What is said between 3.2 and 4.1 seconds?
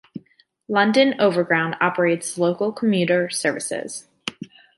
services.